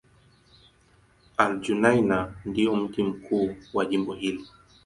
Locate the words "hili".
4.13-4.45